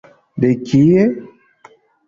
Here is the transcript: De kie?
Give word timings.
De 0.41 0.49
kie? 0.65 1.03